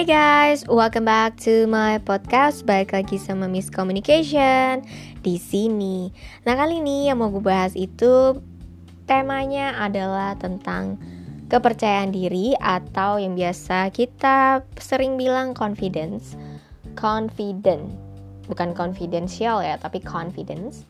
Hai 0.00 0.08
guys, 0.08 0.64
welcome 0.64 1.04
back 1.04 1.36
to 1.44 1.68
my 1.68 2.00
podcast. 2.00 2.64
Balik 2.64 2.96
lagi 2.96 3.20
sama 3.20 3.52
Miss 3.52 3.68
Communication 3.68 4.80
di 5.20 5.36
sini. 5.36 6.08
Nah 6.48 6.56
kali 6.56 6.80
ini 6.80 7.12
yang 7.12 7.20
mau 7.20 7.28
gue 7.28 7.44
bahas 7.44 7.76
itu 7.76 8.40
temanya 9.04 9.76
adalah 9.76 10.40
tentang 10.40 10.96
kepercayaan 11.52 12.16
diri 12.16 12.56
atau 12.56 13.20
yang 13.20 13.36
biasa 13.36 13.92
kita 13.92 14.64
sering 14.80 15.20
bilang 15.20 15.52
confidence. 15.52 16.32
Confident, 16.96 17.92
bukan 18.48 18.72
confidential 18.72 19.60
ya, 19.60 19.76
tapi 19.76 20.00
confidence. 20.00 20.88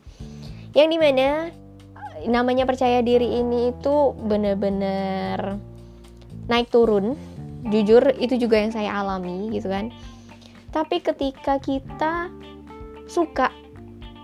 Yang 0.71 0.87
di 0.87 0.97
mana 1.03 1.27
namanya 2.31 2.63
percaya 2.63 3.03
diri 3.03 3.43
ini 3.43 3.75
itu 3.75 4.15
bener-bener 4.23 5.59
naik 6.47 6.71
turun 6.71 7.19
jujur 7.69 8.01
itu 8.17 8.39
juga 8.41 8.57
yang 8.57 8.73
saya 8.73 8.97
alami 8.97 9.53
gitu 9.53 9.69
kan. 9.69 9.93
Tapi 10.71 11.03
ketika 11.03 11.59
kita 11.59 12.31
suka 13.05 13.51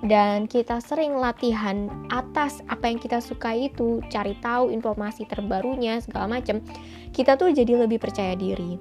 dan 0.05 0.46
kita 0.46 0.77
sering 0.77 1.18
latihan 1.18 1.90
atas 2.13 2.62
apa 2.70 2.88
yang 2.88 3.02
kita 3.02 3.18
suka 3.18 3.52
itu 3.54 4.00
cari 4.13 4.38
tahu 4.38 4.70
informasi 4.70 5.26
terbarunya 5.26 5.98
segala 6.00 6.38
macam 6.38 6.62
kita 7.12 7.34
tuh 7.34 7.50
jadi 7.50 7.86
lebih 7.86 7.98
percaya 7.98 8.38
diri. 8.38 8.77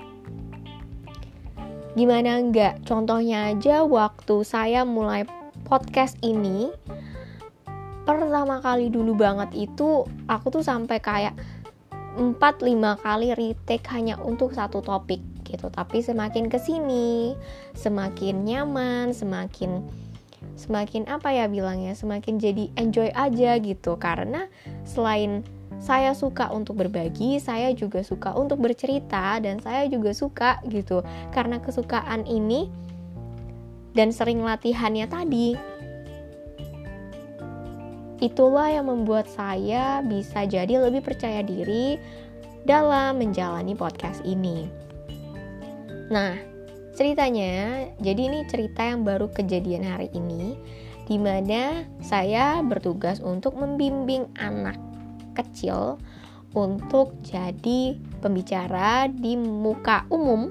Gimana 1.96 2.37
enggak? 2.37 2.84
Contohnya 2.84 3.57
aja 3.57 3.80
waktu 3.80 4.45
saya 4.45 4.84
mulai 4.84 5.24
podcast 5.65 6.20
ini 6.20 6.68
pertama 8.07 8.62
kali 8.62 8.93
dulu 8.93 9.18
banget 9.18 9.51
itu 9.57 10.07
aku 10.30 10.46
tuh 10.52 10.62
sampai 10.62 11.02
kayak 11.02 11.34
4-5 12.16 13.05
kali 13.05 13.29
retake 13.37 13.87
hanya 13.93 14.16
untuk 14.19 14.57
satu 14.57 14.80
topik 14.80 15.21
gitu 15.46 15.71
tapi 15.71 16.02
semakin 16.02 16.51
ke 16.51 16.59
sini 16.59 17.37
semakin 17.77 18.43
nyaman 18.43 19.15
semakin 19.15 19.85
semakin 20.57 21.07
apa 21.07 21.30
ya 21.32 21.46
bilangnya 21.46 21.93
semakin 21.93 22.40
jadi 22.40 22.73
enjoy 22.80 23.13
aja 23.13 23.60
gitu 23.60 23.95
karena 24.01 24.49
selain 24.88 25.45
saya 25.77 26.16
suka 26.16 26.49
untuk 26.52 26.80
berbagi, 26.80 27.37
saya 27.37 27.68
juga 27.77 28.01
suka 28.01 28.33
untuk 28.33 28.65
bercerita 28.65 29.37
dan 29.45 29.60
saya 29.60 29.85
juga 29.87 30.16
suka 30.16 30.57
gitu. 30.73 31.05
Karena 31.37 31.60
kesukaan 31.60 32.24
ini 32.24 32.73
dan 33.93 34.12
sering 34.12 34.40
latihannya 34.40 35.05
tadi, 35.09 35.57
Itulah 38.16 38.72
yang 38.72 38.88
membuat 38.88 39.28
saya 39.28 40.00
bisa 40.00 40.48
jadi 40.48 40.80
lebih 40.80 41.04
percaya 41.04 41.45
diri 41.45 42.00
dalam 42.64 43.20
menjalani 43.20 43.76
podcast 43.76 44.24
ini. 44.24 44.66
Nah, 46.09 46.34
ceritanya, 46.96 47.87
jadi 48.00 48.20
ini 48.32 48.48
cerita 48.48 48.82
yang 48.88 49.04
baru 49.04 49.28
kejadian 49.28 49.84
hari 49.84 50.09
ini, 50.16 50.56
di 51.06 51.20
mana 51.20 51.84
saya 52.00 52.64
bertugas 52.64 53.20
untuk 53.20 53.54
membimbing 53.54 54.26
anak 54.40 54.80
kecil 55.37 56.00
untuk 56.56 57.12
jadi 57.20 58.00
pembicara 58.24 59.12
di 59.12 59.37
muka 59.37 60.09
umum 60.09 60.48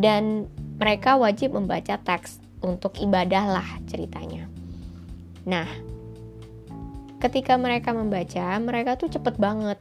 dan 0.00 0.48
mereka 0.80 1.14
wajib 1.20 1.54
membaca 1.54 2.00
teks 2.00 2.40
untuk 2.64 2.96
ibadah 2.98 3.60
lah 3.60 3.68
ceritanya. 3.84 4.48
Nah, 5.44 5.68
ketika 7.24 7.56
mereka 7.56 7.96
membaca 7.96 8.52
mereka 8.60 9.00
tuh 9.00 9.08
cepet 9.08 9.40
banget. 9.40 9.80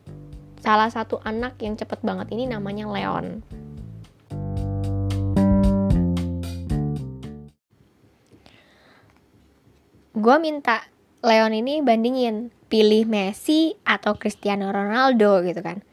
Salah 0.63 0.88
satu 0.88 1.19
anak 1.27 1.59
yang 1.59 1.75
cepet 1.75 2.00
banget 2.00 2.31
ini 2.31 2.47
namanya 2.47 2.88
Leon. 2.88 3.44
Gue 10.16 10.38
minta 10.40 10.88
Leon 11.19 11.51
ini 11.51 11.84
bandingin 11.84 12.47
pilih 12.72 13.03
Messi 13.12 13.75
atau 13.84 14.16
Cristiano 14.16 14.72
Ronaldo 14.72 15.44
gitu 15.44 15.59
kan. 15.59 15.84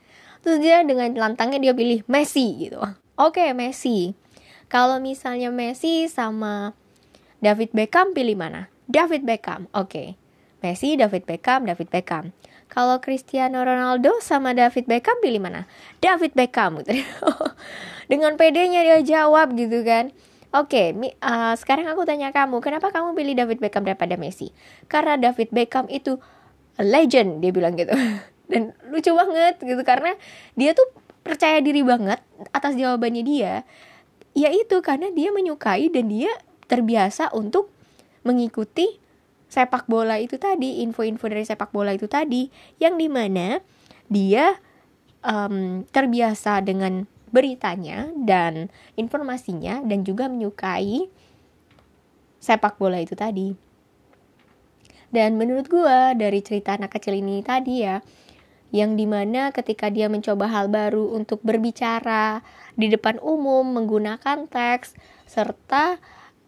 Terus 0.46 0.62
dia 0.62 0.86
dengan 0.86 1.10
lantangnya 1.18 1.58
dia 1.58 1.74
pilih 1.74 2.06
Messi 2.06 2.62
gitu. 2.62 2.78
Oke 3.18 3.50
Messi. 3.58 4.14
Kalau 4.70 5.02
misalnya 5.02 5.50
Messi 5.50 6.06
sama 6.06 6.78
David 7.42 7.74
Beckham 7.74 8.14
pilih 8.14 8.38
mana? 8.38 8.70
David 8.86 9.26
Beckham 9.26 9.66
oke. 9.74 9.90
okay. 9.90 10.19
Messi, 10.60 10.96
David 10.96 11.24
Beckham, 11.24 11.64
David 11.64 11.88
Beckham. 11.88 12.32
Kalau 12.70 13.02
Cristiano 13.02 13.66
Ronaldo 13.66 14.22
sama 14.22 14.54
David 14.54 14.86
Beckham 14.86 15.18
pilih 15.18 15.42
mana? 15.42 15.66
David 15.98 16.38
Beckham. 16.38 16.78
Dengan 18.10 18.38
pedenya 18.38 18.86
dia 18.86 19.02
jawab 19.02 19.58
gitu 19.58 19.82
kan. 19.82 20.14
Oke, 20.50 20.94
okay, 20.94 21.14
uh, 21.22 21.54
sekarang 21.54 21.86
aku 21.86 22.02
tanya 22.02 22.34
kamu, 22.34 22.58
kenapa 22.58 22.90
kamu 22.90 23.14
pilih 23.14 23.34
David 23.38 23.62
Beckham 23.62 23.86
daripada 23.86 24.18
Messi? 24.18 24.50
Karena 24.90 25.14
David 25.14 25.54
Beckham 25.54 25.86
itu 25.86 26.18
legend, 26.78 27.42
dia 27.42 27.50
bilang 27.54 27.74
gitu. 27.78 27.94
Dan 28.50 28.74
lucu 28.90 29.14
banget 29.14 29.62
gitu 29.62 29.78
karena 29.86 30.18
dia 30.58 30.74
tuh 30.74 30.90
percaya 31.22 31.62
diri 31.62 31.86
banget 31.86 32.18
atas 32.50 32.74
jawabannya 32.74 33.22
dia. 33.22 33.62
Yaitu 34.34 34.82
karena 34.82 35.10
dia 35.10 35.30
menyukai 35.34 35.90
dan 35.90 36.10
dia 36.10 36.30
terbiasa 36.70 37.34
untuk 37.34 37.70
mengikuti 38.22 38.99
sepak 39.50 39.90
bola 39.90 40.16
itu 40.22 40.38
tadi, 40.38 40.86
info-info 40.86 41.26
dari 41.26 41.42
sepak 41.42 41.74
bola 41.74 41.90
itu 41.90 42.06
tadi, 42.06 42.46
yang 42.78 42.94
di 42.94 43.10
mana 43.10 43.58
dia 44.06 44.54
um, 45.26 45.82
terbiasa 45.90 46.62
dengan 46.62 47.04
beritanya 47.30 48.10
dan 48.14 48.70
informasinya 48.94 49.82
dan 49.86 50.06
juga 50.06 50.30
menyukai 50.30 51.10
sepak 52.38 52.78
bola 52.78 53.02
itu 53.02 53.18
tadi. 53.18 53.54
Dan 55.10 55.34
menurut 55.34 55.66
gue 55.66 55.98
dari 56.14 56.38
cerita 56.38 56.78
anak 56.78 56.94
kecil 56.94 57.18
ini 57.18 57.42
tadi 57.42 57.82
ya, 57.82 57.98
yang 58.70 58.94
di 58.94 59.06
mana 59.06 59.50
ketika 59.50 59.90
dia 59.90 60.06
mencoba 60.06 60.46
hal 60.46 60.70
baru 60.70 61.10
untuk 61.10 61.42
berbicara 61.42 62.46
di 62.78 62.86
depan 62.86 63.18
umum 63.18 63.66
menggunakan 63.66 64.46
teks 64.46 64.94
serta 65.26 65.98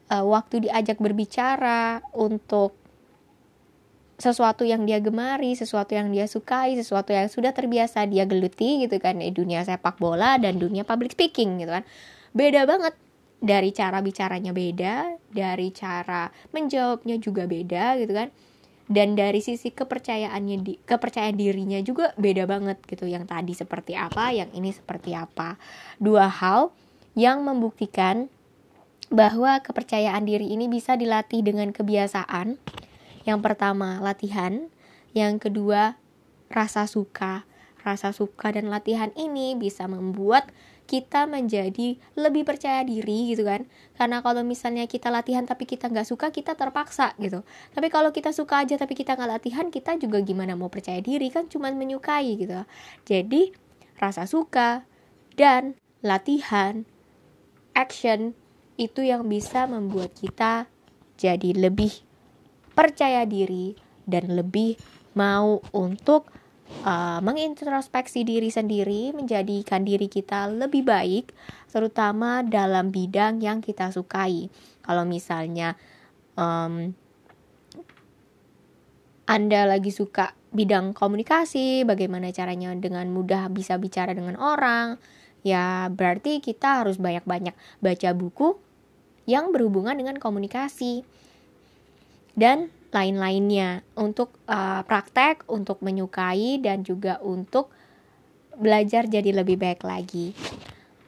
uh, 0.06 0.22
waktu 0.22 0.70
diajak 0.70 1.02
berbicara 1.02 1.98
untuk 2.14 2.81
sesuatu 4.22 4.62
yang 4.62 4.86
dia 4.86 5.02
gemari, 5.02 5.58
sesuatu 5.58 5.98
yang 5.98 6.14
dia 6.14 6.30
sukai, 6.30 6.78
sesuatu 6.78 7.10
yang 7.10 7.26
sudah 7.26 7.50
terbiasa 7.50 8.06
dia 8.06 8.22
geluti 8.22 8.86
gitu 8.86 9.02
kan 9.02 9.18
di 9.18 9.34
dunia 9.34 9.66
sepak 9.66 9.98
bola 9.98 10.38
dan 10.38 10.62
dunia 10.62 10.86
public 10.86 11.18
speaking 11.18 11.58
gitu 11.58 11.74
kan. 11.74 11.82
Beda 12.30 12.62
banget 12.62 12.94
dari 13.42 13.74
cara 13.74 13.98
bicaranya 13.98 14.54
beda, 14.54 15.18
dari 15.34 15.74
cara 15.74 16.30
menjawabnya 16.54 17.18
juga 17.18 17.50
beda 17.50 17.98
gitu 17.98 18.14
kan. 18.14 18.30
Dan 18.86 19.18
dari 19.18 19.42
sisi 19.42 19.74
kepercayaannya 19.74 20.56
di 20.62 20.78
kepercayaan 20.78 21.34
dirinya 21.34 21.82
juga 21.82 22.14
beda 22.14 22.46
banget 22.46 22.78
gitu. 22.86 23.10
Yang 23.10 23.26
tadi 23.26 23.52
seperti 23.58 23.98
apa, 23.98 24.30
yang 24.30 24.54
ini 24.54 24.70
seperti 24.70 25.18
apa. 25.18 25.58
Dua 25.98 26.30
hal 26.30 26.70
yang 27.18 27.42
membuktikan 27.42 28.30
bahwa 29.10 29.58
kepercayaan 29.60 30.24
diri 30.24 30.54
ini 30.54 30.70
bisa 30.70 30.94
dilatih 30.94 31.42
dengan 31.42 31.74
kebiasaan 31.74 32.56
yang 33.22 33.40
pertama, 33.42 34.02
latihan. 34.02 34.70
Yang 35.12 35.48
kedua, 35.48 36.00
rasa 36.50 36.88
suka. 36.90 37.46
Rasa 37.82 38.14
suka 38.14 38.54
dan 38.54 38.70
latihan 38.70 39.10
ini 39.18 39.58
bisa 39.58 39.90
membuat 39.90 40.50
kita 40.86 41.30
menjadi 41.30 41.96
lebih 42.18 42.42
percaya 42.44 42.82
diri 42.82 43.32
gitu 43.32 43.46
kan 43.46 43.64
karena 43.96 44.20
kalau 44.20 44.42
misalnya 44.42 44.84
kita 44.90 45.08
latihan 45.08 45.46
tapi 45.46 45.64
kita 45.64 45.88
nggak 45.88 46.04
suka 46.04 46.34
kita 46.34 46.58
terpaksa 46.58 47.14
gitu 47.22 47.46
tapi 47.72 47.88
kalau 47.88 48.10
kita 48.10 48.34
suka 48.34 48.66
aja 48.66 48.76
tapi 48.76 48.98
kita 48.98 49.14
nggak 49.14 49.30
latihan 49.40 49.66
kita 49.70 49.96
juga 49.96 50.20
gimana 50.20 50.58
mau 50.58 50.68
percaya 50.68 50.98
diri 50.98 51.30
kan 51.30 51.46
cuma 51.46 51.70
menyukai 51.70 52.34
gitu 52.36 52.66
jadi 53.06 53.54
rasa 53.96 54.26
suka 54.26 54.84
dan 55.38 55.78
latihan 56.02 56.82
action 57.72 58.34
itu 58.76 59.06
yang 59.06 59.30
bisa 59.30 59.70
membuat 59.70 60.12
kita 60.18 60.66
jadi 61.16 61.54
lebih 61.56 62.02
percaya 62.72 63.24
diri 63.28 63.76
dan 64.04 64.34
lebih 64.34 64.76
mau 65.14 65.60
untuk 65.76 66.28
uh, 66.84 67.20
mengintrospeksi 67.20 68.24
diri 68.24 68.48
sendiri, 68.48 69.12
menjadikan 69.12 69.84
diri 69.84 70.08
kita 70.08 70.48
lebih 70.48 70.88
baik, 70.88 71.30
terutama 71.68 72.40
dalam 72.42 72.88
bidang 72.88 73.44
yang 73.44 73.60
kita 73.60 73.92
sukai. 73.92 74.48
Kalau 74.82 75.04
misalnya 75.04 75.76
um, 76.34 76.96
Anda 79.28 79.68
lagi 79.68 79.94
suka 79.94 80.34
bidang 80.52 80.92
komunikasi, 80.92 81.86
bagaimana 81.88 82.34
caranya 82.34 82.74
dengan 82.76 83.08
mudah 83.08 83.48
bisa 83.48 83.78
bicara 83.78 84.12
dengan 84.12 84.36
orang, 84.36 85.00
ya 85.46 85.88
berarti 85.88 86.42
kita 86.42 86.84
harus 86.84 86.98
banyak-banyak 86.98 87.54
baca 87.80 88.10
buku 88.12 88.58
yang 89.24 89.54
berhubungan 89.54 89.94
dengan 89.94 90.18
komunikasi 90.18 91.06
dan 92.36 92.72
lain-lainnya 92.92 93.80
untuk 93.96 94.36
uh, 94.46 94.84
praktek, 94.84 95.48
untuk 95.48 95.80
menyukai 95.80 96.60
dan 96.60 96.84
juga 96.84 97.16
untuk 97.24 97.72
belajar 98.60 99.08
jadi 99.08 99.32
lebih 99.32 99.56
baik 99.56 99.80
lagi. 99.82 100.36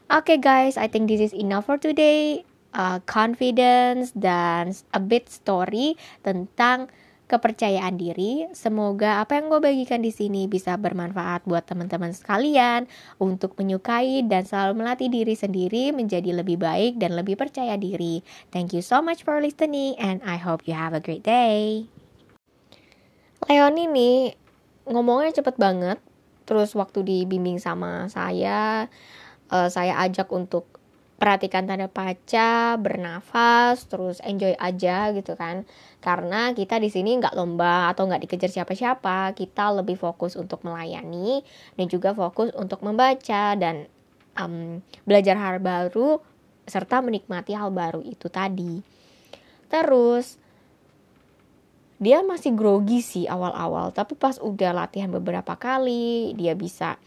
Oke 0.09 0.37
okay 0.37 0.39
guys, 0.41 0.75
I 0.81 0.89
think 0.89 1.13
this 1.13 1.21
is 1.21 1.37
enough 1.37 1.69
for 1.69 1.77
today. 1.77 2.45
Uh, 2.75 2.99
confidence 3.07 4.11
dan 4.19 4.75
a 4.91 4.99
bit 4.99 5.31
story 5.31 5.95
tentang 6.27 6.91
kepercayaan 7.35 7.99
diri. 7.99 8.47
Semoga 8.55 9.19
apa 9.19 9.35
yang 9.35 9.51
gue 9.51 9.59
bagikan 9.59 9.99
di 9.99 10.15
sini 10.15 10.47
bisa 10.47 10.79
bermanfaat 10.79 11.43
buat 11.51 11.67
teman-teman 11.67 12.15
sekalian 12.15 12.87
untuk 13.19 13.59
menyukai 13.59 14.23
dan 14.23 14.47
selalu 14.47 14.87
melatih 14.87 15.11
diri 15.11 15.35
sendiri 15.35 15.91
menjadi 15.91 16.31
lebih 16.31 16.63
baik 16.63 17.03
dan 17.03 17.19
lebih 17.19 17.35
percaya 17.35 17.75
diri. 17.75 18.23
Thank 18.55 18.71
you 18.71 18.87
so 18.87 19.03
much 19.03 19.27
for 19.27 19.43
listening 19.43 19.99
and 19.99 20.23
I 20.23 20.39
hope 20.39 20.71
you 20.71 20.79
have 20.79 20.95
a 20.95 21.03
great 21.03 21.27
day. 21.27 21.91
Leon 23.51 23.75
ini 23.77 24.33
ngomongnya 24.89 25.43
cepet 25.43 25.59
banget. 25.59 25.99
Terus 26.45 26.77
waktu 26.77 27.03
dibimbing 27.03 27.57
sama 27.57 28.07
saya, 28.13 28.87
uh, 29.49 29.69
saya 29.73 29.97
ajak 30.05 30.29
untuk 30.31 30.74
perhatikan 31.25 31.65
tanda 31.65 31.89
baca, 31.89 32.77
bernafas, 32.77 33.89
terus 33.89 34.21
enjoy 34.21 34.53
aja 34.61 35.09
gitu 35.17 35.33
kan. 35.41 35.65
Karena 36.05 36.53
kita 36.53 36.77
di 36.77 36.93
sini 36.93 37.17
nggak 37.17 37.33
lomba 37.33 37.89
atau 37.89 38.05
nggak 38.05 38.29
dikejar 38.29 38.53
siapa-siapa, 38.53 39.33
kita 39.33 39.73
lebih 39.73 39.97
fokus 39.97 40.37
untuk 40.37 40.61
melayani 40.69 41.41
dan 41.81 41.89
juga 41.89 42.13
fokus 42.13 42.53
untuk 42.53 42.85
membaca 42.85 43.57
dan 43.57 43.89
um, 44.37 44.85
belajar 45.09 45.41
hal 45.41 45.65
baru 45.65 46.21
serta 46.69 47.01
menikmati 47.01 47.57
hal 47.57 47.73
baru 47.73 48.05
itu 48.05 48.29
tadi. 48.29 48.85
Terus 49.73 50.37
dia 51.97 52.21
masih 52.21 52.53
grogi 52.53 53.01
sih 53.01 53.25
awal-awal, 53.25 53.97
tapi 53.97 54.13
pas 54.13 54.37
udah 54.37 54.77
latihan 54.77 55.09
beberapa 55.09 55.57
kali, 55.57 56.37
dia 56.37 56.53
bisa 56.53 57.01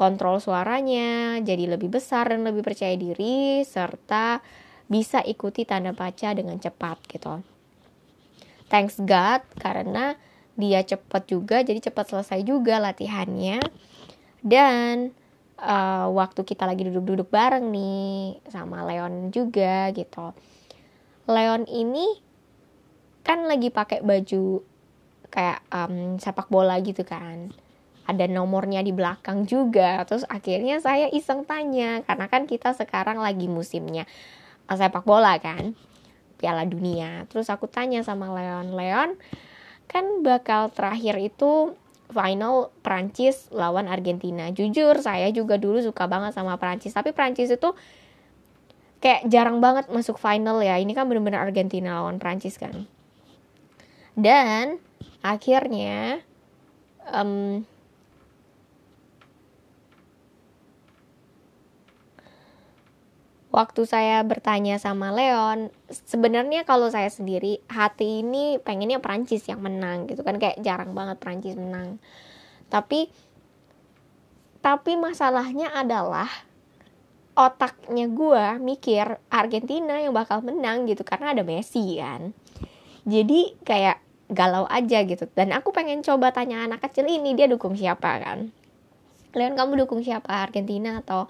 kontrol 0.00 0.40
suaranya 0.40 1.36
jadi 1.44 1.76
lebih 1.76 1.92
besar 1.92 2.32
dan 2.32 2.40
lebih 2.40 2.64
percaya 2.64 2.96
diri 2.96 3.60
serta 3.68 4.40
bisa 4.88 5.20
ikuti 5.20 5.68
tanda 5.68 5.92
baca 5.92 6.32
dengan 6.32 6.56
cepat 6.56 7.04
gitu. 7.04 7.44
Thanks 8.72 8.96
God 8.96 9.44
karena 9.60 10.16
dia 10.56 10.80
cepat 10.80 11.28
juga 11.28 11.60
jadi 11.60 11.92
cepat 11.92 12.16
selesai 12.16 12.40
juga 12.48 12.80
latihannya 12.80 13.60
dan 14.40 15.12
uh, 15.60 16.08
waktu 16.08 16.48
kita 16.48 16.64
lagi 16.64 16.88
duduk-duduk 16.88 17.28
bareng 17.28 17.68
nih 17.68 18.40
sama 18.48 18.80
Leon 18.88 19.28
juga 19.28 19.92
gitu. 19.92 20.32
Leon 21.28 21.68
ini 21.68 22.08
kan 23.20 23.44
lagi 23.44 23.68
pakai 23.68 24.00
baju 24.00 24.64
kayak 25.28 25.60
um, 25.70 26.16
sepak 26.16 26.48
bola 26.48 26.80
gitu 26.80 27.04
kan 27.04 27.52
ada 28.10 28.26
nomornya 28.26 28.82
di 28.82 28.90
belakang 28.90 29.46
juga. 29.46 30.02
Terus 30.04 30.26
akhirnya 30.26 30.82
saya 30.82 31.06
iseng 31.14 31.46
tanya 31.46 32.02
karena 32.02 32.26
kan 32.26 32.50
kita 32.50 32.74
sekarang 32.74 33.22
lagi 33.22 33.46
musimnya 33.46 34.04
uh, 34.66 34.76
sepak 34.76 35.06
bola 35.06 35.38
kan 35.38 35.78
Piala 36.36 36.66
Dunia. 36.66 37.30
Terus 37.30 37.46
aku 37.48 37.70
tanya 37.70 38.02
sama 38.02 38.30
Leon 38.34 38.74
Leon 38.74 39.10
kan 39.90 40.22
bakal 40.22 40.70
terakhir 40.70 41.18
itu 41.18 41.74
final 42.10 42.74
Prancis 42.82 43.46
lawan 43.54 43.86
Argentina. 43.86 44.50
Jujur 44.50 44.98
saya 44.98 45.30
juga 45.30 45.58
dulu 45.58 45.78
suka 45.78 46.10
banget 46.10 46.34
sama 46.34 46.58
Prancis 46.58 46.94
tapi 46.94 47.14
Prancis 47.14 47.54
itu 47.54 47.70
kayak 49.00 49.26
jarang 49.30 49.62
banget 49.62 49.86
masuk 49.88 50.18
final 50.18 50.58
ya. 50.60 50.76
Ini 50.78 50.90
kan 50.92 51.06
bener-bener 51.06 51.42
Argentina 51.42 52.02
lawan 52.02 52.18
Prancis 52.18 52.58
kan. 52.58 52.86
Dan 54.18 54.82
akhirnya 55.22 56.20
um, 57.08 57.62
waktu 63.50 63.82
saya 63.82 64.22
bertanya 64.22 64.78
sama 64.78 65.10
Leon, 65.10 65.74
sebenarnya 65.90 66.62
kalau 66.62 66.86
saya 66.86 67.10
sendiri 67.10 67.58
hati 67.66 68.22
ini 68.22 68.62
pengennya 68.62 69.02
Prancis 69.02 69.42
yang 69.50 69.58
menang 69.58 70.06
gitu 70.06 70.22
kan 70.22 70.38
kayak 70.38 70.62
jarang 70.62 70.94
banget 70.94 71.18
Prancis 71.18 71.58
menang. 71.58 71.98
Tapi 72.70 73.10
tapi 74.62 74.94
masalahnya 74.94 75.74
adalah 75.74 76.30
otaknya 77.34 78.06
gue 78.06 78.44
mikir 78.62 79.18
Argentina 79.32 79.98
yang 79.98 80.14
bakal 80.14 80.46
menang 80.46 80.86
gitu 80.86 81.02
karena 81.02 81.34
ada 81.34 81.42
Messi 81.42 81.98
kan. 81.98 82.30
Jadi 83.02 83.58
kayak 83.66 83.98
galau 84.30 84.62
aja 84.70 85.02
gitu 85.02 85.26
dan 85.34 85.50
aku 85.50 85.74
pengen 85.74 86.06
coba 86.06 86.30
tanya 86.30 86.62
anak 86.62 86.86
kecil 86.86 87.10
ini 87.10 87.34
dia 87.34 87.50
dukung 87.50 87.74
siapa 87.74 88.22
kan. 88.22 88.54
Leon 89.34 89.58
kamu 89.58 89.82
dukung 89.86 90.06
siapa 90.06 90.46
Argentina 90.46 91.02
atau 91.02 91.26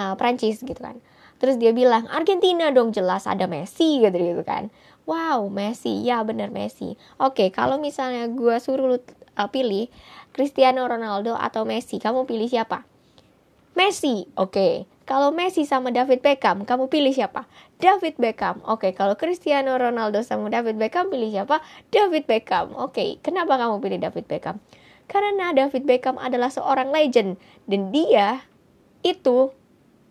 uh, 0.00 0.16
Prancis 0.16 0.64
gitu 0.64 0.80
kan 0.80 0.96
Terus 1.40 1.56
dia 1.56 1.72
bilang, 1.72 2.04
Argentina 2.12 2.68
dong 2.68 2.92
jelas 2.92 3.24
ada 3.24 3.48
Messi 3.48 4.04
gitu 4.04 4.12
gitu 4.12 4.44
kan. 4.44 4.68
Wow, 5.08 5.48
Messi. 5.48 6.04
Ya 6.04 6.20
bener 6.20 6.52
Messi. 6.52 7.00
Oke, 7.16 7.48
kalau 7.48 7.80
misalnya 7.80 8.28
gue 8.28 8.60
suruh 8.60 8.94
lu 8.94 8.98
uh, 9.00 9.48
pilih 9.48 9.88
Cristiano 10.36 10.84
Ronaldo 10.84 11.34
atau 11.34 11.64
Messi, 11.64 11.96
kamu 11.96 12.28
pilih 12.28 12.46
siapa? 12.46 12.84
Messi. 13.72 14.28
Oke. 14.36 14.84
Kalau 15.10 15.34
Messi 15.34 15.66
sama 15.66 15.90
David 15.90 16.22
Beckham, 16.22 16.62
kamu 16.62 16.86
pilih 16.86 17.10
siapa? 17.10 17.50
David 17.82 18.14
Beckham. 18.22 18.62
Oke, 18.62 18.94
kalau 18.94 19.18
Cristiano 19.18 19.74
Ronaldo 19.74 20.22
sama 20.22 20.46
David 20.54 20.78
Beckham 20.78 21.10
pilih 21.10 21.34
siapa? 21.34 21.58
David 21.90 22.30
Beckham. 22.30 22.78
Oke, 22.78 23.18
kenapa 23.18 23.58
kamu 23.58 23.82
pilih 23.82 23.98
David 23.98 24.30
Beckham? 24.30 24.62
Karena 25.10 25.50
David 25.50 25.82
Beckham 25.82 26.14
adalah 26.14 26.54
seorang 26.54 26.94
legend 26.94 27.34
dan 27.66 27.90
dia 27.90 28.46
itu 29.02 29.50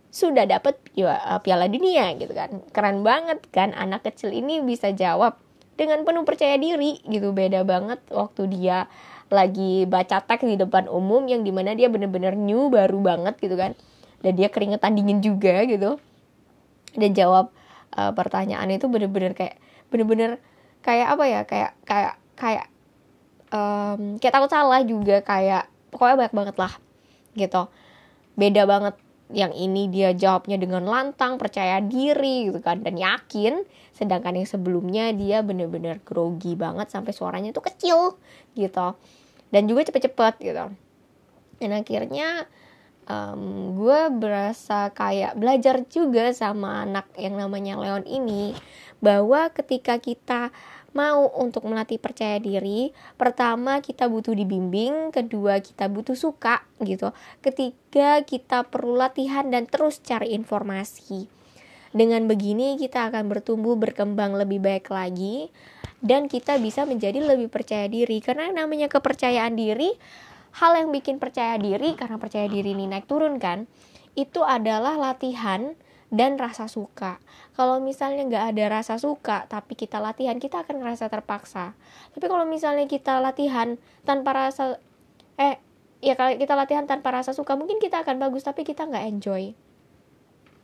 sudah 0.10 0.50
dapat 0.50 0.78
eh, 0.98 1.40
piala 1.46 1.70
dunia 1.70 2.18
gitu 2.18 2.34
kan. 2.34 2.66
Keren 2.74 3.06
banget 3.06 3.46
kan 3.54 3.74
anak 3.78 4.06
kecil 4.10 4.34
ini 4.34 4.62
bisa 4.62 4.90
jawab 4.94 5.38
dengan 5.78 6.04
penuh 6.04 6.26
percaya 6.26 6.58
diri 6.58 7.00
gitu. 7.06 7.32
Beda 7.32 7.62
banget 7.64 8.02
waktu 8.10 8.50
dia 8.50 8.90
lagi 9.30 9.86
baca 9.86 10.26
teks 10.26 10.42
di 10.42 10.58
depan 10.58 10.90
umum 10.90 11.30
yang 11.30 11.46
di 11.46 11.54
mana 11.54 11.78
dia 11.78 11.86
bener-bener 11.88 12.34
new 12.34 12.74
baru 12.74 12.98
banget 13.00 13.38
gitu 13.38 13.56
kan. 13.56 13.78
Dan 14.20 14.36
dia 14.36 14.50
keringetan 14.52 14.98
dingin 14.98 15.22
juga 15.22 15.64
gitu. 15.64 16.02
Dan 16.98 17.14
jawab 17.14 17.54
uh, 17.94 18.12
pertanyaan 18.18 18.68
itu 18.74 18.90
bener-bener 18.90 19.38
kayak 19.38 19.62
bener-bener 19.94 20.42
kayak 20.82 21.08
apa 21.14 21.24
ya 21.30 21.42
kayak 21.46 21.72
kayak 21.86 22.14
kayak 22.34 22.66
um, 23.54 24.18
kayak 24.18 24.34
takut 24.34 24.50
salah 24.50 24.82
juga 24.82 25.22
kayak 25.22 25.70
pokoknya 25.94 26.16
banyak 26.26 26.36
banget 26.36 26.56
lah 26.58 26.74
gitu. 27.38 27.62
Beda 28.34 28.66
banget 28.66 28.96
yang 29.30 29.54
ini 29.54 29.86
dia 29.94 30.14
jawabnya 30.18 30.58
dengan 30.58 30.86
lantang, 30.90 31.38
percaya 31.38 31.78
diri 31.82 32.50
gitu 32.50 32.60
kan 32.66 32.82
dan 32.82 32.98
yakin, 32.98 33.62
sedangkan 33.94 34.42
yang 34.42 34.50
sebelumnya 34.50 35.14
dia 35.14 35.46
bener-bener 35.46 36.02
grogi 36.02 36.58
banget 36.58 36.90
sampai 36.90 37.14
suaranya 37.14 37.54
tuh 37.54 37.66
kecil 37.66 38.18
gitu. 38.58 38.98
Dan 39.50 39.70
juga 39.70 39.86
cepet-cepet 39.86 40.34
gitu. 40.42 40.66
Dan 41.62 41.70
akhirnya 41.78 42.50
um, 43.10 43.74
gue 43.78 44.02
berasa 44.18 44.94
kayak 44.94 45.38
belajar 45.38 45.86
juga 45.90 46.34
sama 46.34 46.86
anak 46.86 47.10
yang 47.18 47.38
namanya 47.38 47.78
Leon 47.78 48.06
ini 48.06 48.54
bahwa 49.02 49.50
ketika 49.54 49.98
kita 49.98 50.54
mau 50.94 51.30
untuk 51.38 51.66
melatih 51.66 52.02
percaya 52.02 52.38
diri, 52.42 52.94
pertama 53.16 53.82
kita 53.84 54.10
butuh 54.10 54.34
dibimbing, 54.34 55.14
kedua 55.14 55.62
kita 55.62 55.90
butuh 55.90 56.18
suka 56.18 56.66
gitu. 56.82 57.14
Ketiga 57.42 58.22
kita 58.26 58.66
perlu 58.66 58.98
latihan 58.98 59.48
dan 59.50 59.66
terus 59.70 60.02
cari 60.02 60.34
informasi. 60.34 61.30
Dengan 61.90 62.30
begini 62.30 62.78
kita 62.78 63.10
akan 63.10 63.34
bertumbuh 63.34 63.74
berkembang 63.74 64.38
lebih 64.38 64.62
baik 64.62 64.94
lagi 64.94 65.50
dan 66.06 66.30
kita 66.30 66.62
bisa 66.62 66.86
menjadi 66.86 67.18
lebih 67.18 67.50
percaya 67.50 67.90
diri 67.90 68.22
karena 68.22 68.54
namanya 68.54 68.88
kepercayaan 68.88 69.58
diri 69.58 69.98
hal 70.62 70.78
yang 70.78 70.90
bikin 70.94 71.18
percaya 71.18 71.58
diri 71.58 71.94
karena 71.98 72.22
percaya 72.22 72.46
diri 72.46 72.78
ini 72.78 72.86
naik 72.86 73.06
turun 73.06 73.42
kan 73.42 73.66
itu 74.14 74.42
adalah 74.42 74.98
latihan 74.98 75.74
dan 76.10 76.42
rasa 76.42 76.66
suka. 76.66 77.22
Kalau 77.54 77.78
misalnya 77.78 78.26
nggak 78.26 78.46
ada 78.54 78.66
rasa 78.82 78.98
suka, 78.98 79.46
tapi 79.46 79.78
kita 79.78 80.02
latihan, 80.02 80.42
kita 80.42 80.66
akan 80.66 80.82
ngerasa 80.82 81.06
terpaksa. 81.10 81.78
Tapi 82.18 82.26
kalau 82.26 82.50
misalnya 82.50 82.90
kita 82.90 83.22
latihan 83.22 83.78
tanpa 84.06 84.34
rasa, 84.34 84.82
eh, 85.38 85.62
ya 86.02 86.18
kalau 86.18 86.34
kita 86.34 86.54
latihan 86.58 86.90
tanpa 86.90 87.14
rasa 87.14 87.32
suka, 87.38 87.54
mungkin 87.54 87.78
kita 87.78 88.02
akan 88.02 88.18
bagus, 88.18 88.42
tapi 88.42 88.66
kita 88.66 88.90
nggak 88.90 89.06
enjoy. 89.06 89.54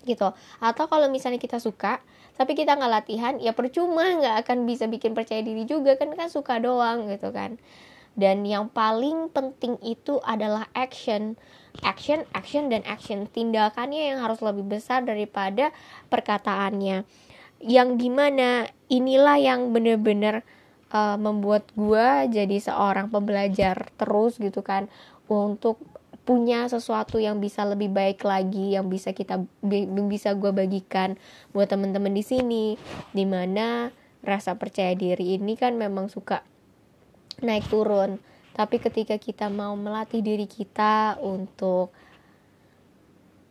Gitu. 0.06 0.28
Atau 0.62 0.86
kalau 0.90 1.10
misalnya 1.14 1.38
kita 1.38 1.62
suka, 1.62 2.02
tapi 2.38 2.58
kita 2.58 2.74
nggak 2.74 2.92
latihan, 2.92 3.34
ya 3.38 3.54
percuma 3.54 4.18
nggak 4.18 4.46
akan 4.46 4.66
bisa 4.66 4.90
bikin 4.90 5.14
percaya 5.14 5.46
diri 5.46 5.70
juga, 5.70 5.94
kan 5.96 6.10
kan 6.18 6.28
suka 6.28 6.58
doang 6.58 7.06
gitu 7.06 7.30
kan. 7.30 7.62
Dan 8.16 8.48
yang 8.48 8.72
paling 8.72 9.28
penting 9.30 9.76
itu 9.84 10.24
adalah 10.24 10.72
action 10.72 11.36
action, 11.82 12.24
action, 12.32 12.70
dan 12.70 12.86
action. 12.88 13.28
Tindakannya 13.28 14.14
yang 14.14 14.20
harus 14.24 14.40
lebih 14.40 14.64
besar 14.68 15.04
daripada 15.04 15.74
perkataannya. 16.08 17.04
Yang 17.60 17.90
di 17.98 18.10
mana 18.12 18.70
inilah 18.92 19.42
yang 19.42 19.74
bener-bener 19.74 20.46
uh, 20.94 21.18
membuat 21.18 21.68
gue 21.74 22.30
jadi 22.32 22.58
seorang 22.62 23.10
pembelajar 23.10 23.90
terus 24.00 24.38
gitu 24.38 24.62
kan 24.62 24.92
untuk 25.26 25.82
punya 26.26 26.66
sesuatu 26.66 27.22
yang 27.22 27.38
bisa 27.38 27.62
lebih 27.62 27.94
baik 27.94 28.26
lagi 28.26 28.74
yang 28.74 28.90
bisa 28.90 29.14
kita 29.14 29.46
bisa 30.10 30.34
gue 30.34 30.50
bagikan 30.50 31.22
buat 31.54 31.70
temen-temen 31.70 32.18
di 32.18 32.26
sini 32.26 32.66
di 33.14 33.26
mana 33.30 33.94
rasa 34.26 34.58
percaya 34.58 34.98
diri 34.98 35.38
ini 35.38 35.54
kan 35.54 35.78
memang 35.78 36.10
suka 36.10 36.42
naik 37.46 37.70
turun 37.70 38.18
tapi 38.56 38.80
ketika 38.80 39.20
kita 39.20 39.52
mau 39.52 39.76
melatih 39.76 40.24
diri 40.24 40.48
kita 40.48 41.20
untuk 41.20 41.92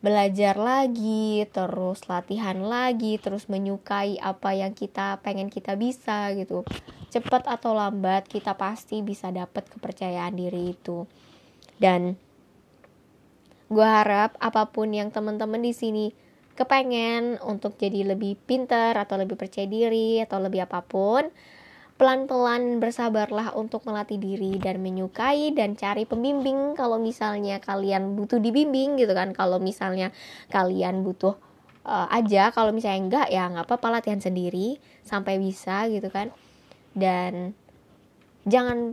belajar 0.01 0.57
lagi, 0.57 1.45
terus 1.49 2.05
latihan 2.09 2.61
lagi, 2.61 3.21
terus 3.21 3.45
menyukai 3.45 4.17
apa 4.17 4.53
yang 4.53 4.73
kita 4.73 5.21
pengen 5.21 5.49
kita 5.53 5.77
bisa 5.77 6.29
gitu. 6.33 6.65
Cepat 7.13 7.45
atau 7.45 7.77
lambat 7.77 8.25
kita 8.25 8.57
pasti 8.57 9.05
bisa 9.05 9.29
dapat 9.29 9.69
kepercayaan 9.69 10.33
diri 10.33 10.77
itu. 10.77 11.09
Dan 11.77 12.17
gue 13.65 13.87
harap 13.87 14.37
apa 14.41 14.69
pun 14.69 14.93
yang 14.93 15.09
teman-teman 15.09 15.61
di 15.61 15.73
sini 15.73 16.13
kepengen 16.53 17.41
untuk 17.41 17.73
jadi 17.77 18.15
lebih 18.15 18.37
pinter 18.45 18.93
atau 18.93 19.17
lebih 19.17 19.37
percaya 19.37 19.65
diri 19.65 20.21
atau 20.21 20.37
lebih 20.37 20.69
apa 20.69 20.85
pun, 20.85 21.29
pelan-pelan 21.95 22.83
bersabarlah 22.83 23.55
untuk 23.55 23.87
melatih 23.87 24.19
diri 24.19 24.59
dan 24.59 24.83
menyukai 24.83 25.55
dan 25.55 25.79
cari 25.79 26.03
pembimbing. 26.03 26.75
Kalau 26.75 26.99
misalnya 26.99 27.63
kalian 27.63 28.19
butuh 28.19 28.39
dibimbing 28.43 28.99
gitu 28.99 29.15
kan 29.15 29.31
kalau 29.31 29.63
misalnya 29.63 30.11
kalian 30.51 31.07
butuh 31.07 31.39
uh, 31.87 32.07
aja 32.11 32.51
kalau 32.51 32.75
misalnya 32.75 32.99
enggak 32.99 33.27
ya 33.31 33.47
nggak 33.47 33.65
apa-apa 33.71 33.99
latihan 33.99 34.19
sendiri 34.19 34.75
sampai 35.07 35.39
bisa 35.39 35.87
gitu 35.87 36.11
kan. 36.11 36.35
Dan 36.91 37.55
jangan 38.43 38.91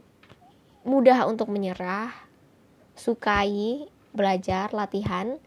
mudah 0.86 1.26
untuk 1.26 1.50
menyerah 1.50 2.14
sukai 2.94 3.90
belajar 4.14 4.70
latihan. 4.70 5.42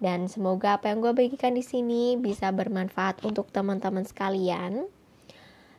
Dan 0.00 0.32
semoga 0.32 0.80
apa 0.80 0.88
yang 0.88 1.04
gue 1.04 1.12
bagikan 1.12 1.52
di 1.52 1.60
sini 1.60 2.16
bisa 2.16 2.48
bermanfaat 2.56 3.20
untuk 3.20 3.52
teman-teman 3.52 4.00
sekalian 4.08 4.88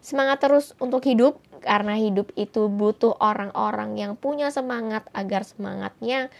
semangat 0.02 0.42
terus 0.42 0.74
untuk 0.82 1.06
hidup 1.06 1.38
karena 1.62 1.94
hidup 1.96 2.34
itu 2.34 2.68
butuh 2.68 3.16
orang-orang 3.22 3.96
yang 3.96 4.18
punya 4.18 4.50
semangat 4.50 5.06
agar 5.14 5.46
semangatnya 5.46 6.34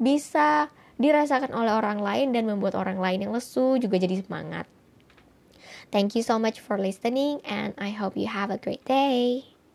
bisa 0.00 0.72
dirasakan 0.96 1.52
oleh 1.52 1.72
orang 1.76 2.00
lain 2.00 2.32
dan 2.32 2.48
membuat 2.48 2.74
orang 2.74 2.96
lain 2.96 3.28
yang 3.28 3.32
lesu 3.36 3.76
juga 3.76 4.00
jadi 4.00 4.24
semangat. 4.24 4.64
Thank 5.92 6.16
you 6.16 6.24
so 6.24 6.40
much 6.40 6.56
for 6.56 6.80
listening 6.80 7.44
and 7.44 7.76
I 7.76 7.92
hope 7.92 8.16
you 8.16 8.32
have 8.32 8.48
a 8.48 8.56
great 8.56 8.82
day. 8.88 9.51